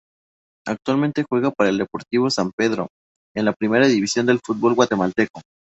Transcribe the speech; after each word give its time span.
Actualmente 0.65 1.25
juega 1.29 1.51
para 1.51 1.69
el 1.69 1.77
Deportivo 1.77 2.31
San 2.31 2.49
Pedro, 2.57 2.87
de 3.35 3.43
la 3.43 3.53
primera 3.53 3.85
división 3.87 4.25
del 4.25 4.39
fútbol 4.43 4.73
guatemalteco. 4.73 5.41